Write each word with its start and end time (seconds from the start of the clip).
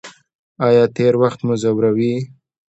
ایا 0.65 0.83
تیر 0.95 1.13
وخت 1.21 1.39
مو 1.45 1.53
ځوروي؟ 1.61 2.13